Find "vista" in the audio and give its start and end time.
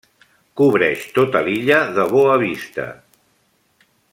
2.47-2.87